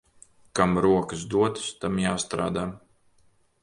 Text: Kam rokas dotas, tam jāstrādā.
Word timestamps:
Kam 0.59 0.71
rokas 0.85 1.27
dotas, 1.35 1.69
tam 1.85 2.03
jāstrādā. 2.07 2.69